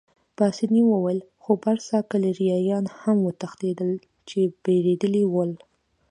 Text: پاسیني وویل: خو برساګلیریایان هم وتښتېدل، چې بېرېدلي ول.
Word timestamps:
پاسیني 0.37 0.81
وویل: 0.87 1.19
خو 1.41 1.51
برساګلیریایان 1.63 2.85
هم 2.99 3.17
وتښتېدل، 3.27 3.91
چې 4.29 4.39
بېرېدلي 4.63 5.23
ول. 5.33 5.51